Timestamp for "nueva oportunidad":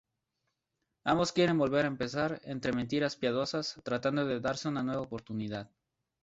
4.81-5.69